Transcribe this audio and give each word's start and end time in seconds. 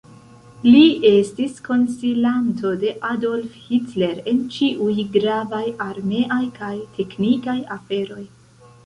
Li 0.67 0.79
estis 1.07 1.57
konsilanto 1.67 2.71
de 2.83 2.93
Adolf 3.09 3.59
Hitler 3.65 4.23
en 4.31 4.39
ĉiuj 4.55 4.95
gravaj 5.19 5.61
armeaj 5.89 6.41
kaj 6.57 6.71
teknikaj 6.97 7.57
aferoj. 7.77 8.25